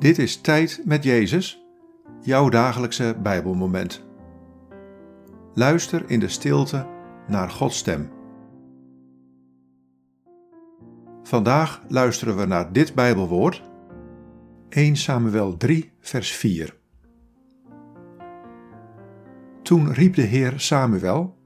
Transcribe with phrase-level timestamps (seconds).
[0.00, 1.64] Dit is Tijd met Jezus,
[2.20, 4.04] jouw dagelijkse Bijbelmoment.
[5.54, 6.86] Luister in de stilte
[7.26, 8.10] naar Gods stem.
[11.22, 13.62] Vandaag luisteren we naar dit Bijbelwoord,
[14.68, 16.76] 1 Samuel 3, vers 4.
[19.62, 21.36] Toen riep de Heer Samuel: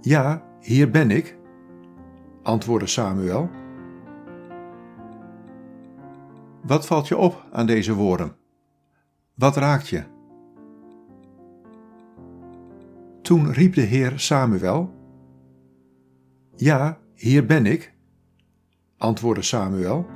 [0.00, 1.38] Ja, hier ben ik,
[2.42, 3.50] antwoordde Samuel.
[6.66, 8.36] Wat valt je op aan deze woorden?
[9.34, 10.04] Wat raakt je?
[13.22, 14.94] Toen riep de Heer Samuel:
[16.56, 17.94] Ja, hier ben ik,
[18.96, 20.06] antwoordde Samuel.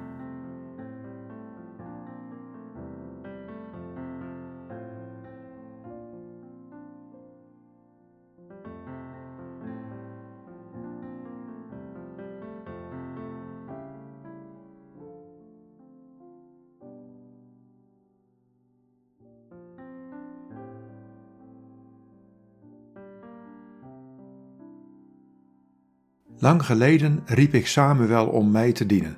[26.40, 29.16] Lang geleden riep ik Samuel om mij te dienen.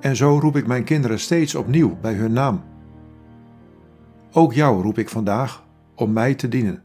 [0.00, 2.62] En zo roep ik mijn kinderen steeds opnieuw bij hun naam.
[4.32, 5.64] Ook jou roep ik vandaag
[5.94, 6.82] om mij te dienen.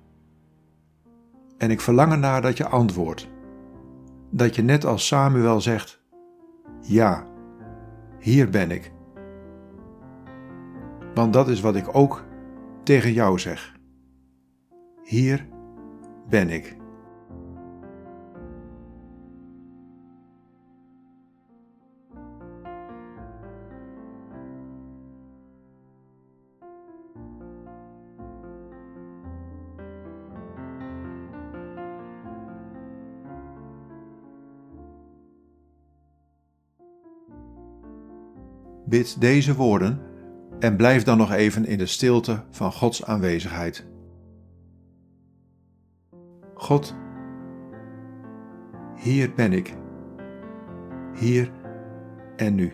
[1.58, 3.28] En ik verlang ernaar dat je antwoordt.
[4.30, 6.02] Dat je net als Samuel zegt:
[6.82, 7.28] Ja,
[8.20, 8.92] hier ben ik.
[11.14, 12.24] Want dat is wat ik ook
[12.84, 13.76] tegen jou zeg.
[15.04, 15.48] Hier
[16.30, 16.82] ben ik.
[38.94, 39.99] Bid deze woorden
[40.59, 43.86] en blijf dan nog even in de stilte van Gods aanwezigheid.
[46.54, 46.95] God,
[48.95, 49.73] hier ben ik,
[51.14, 51.52] hier
[52.36, 52.73] en nu.